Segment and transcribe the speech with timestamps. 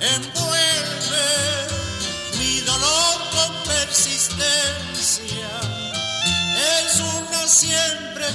[0.00, 1.26] Envuelve
[2.38, 5.48] mi dolor con persistencia.
[6.56, 8.26] Es una siempre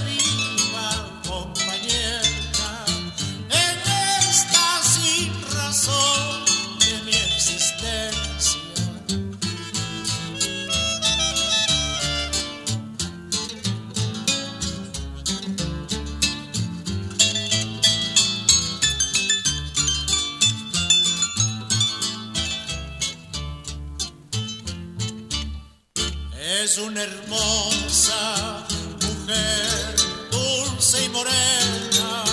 [26.52, 28.66] Es una hermosa
[29.03, 29.95] mujer,
[30.31, 32.24] dulce y morena,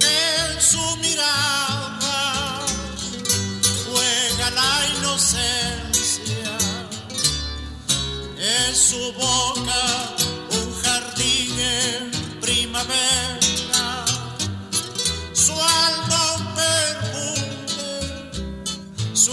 [0.00, 2.60] en su mirada
[3.84, 6.56] juega la inocencia.
[8.38, 10.14] Es su boca
[10.50, 14.04] un jardín en primavera,
[15.32, 17.96] su alma un perfume,
[19.16, 19.32] su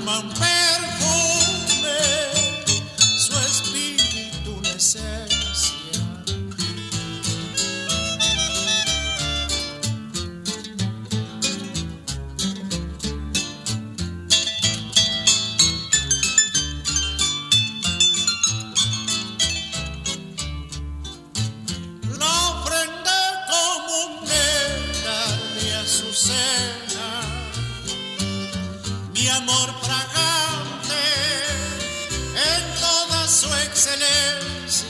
[0.00, 1.98] alma perfume,
[3.18, 4.78] su espíritu una
[30.00, 31.02] amor fragante
[32.34, 34.89] en toda su excelencia.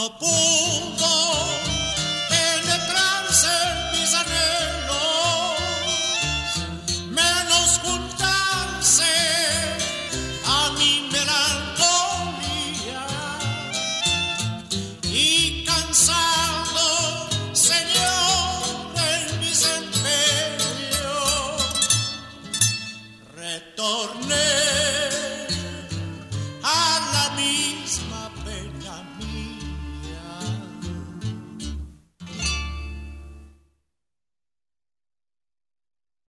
[0.00, 0.99] No pude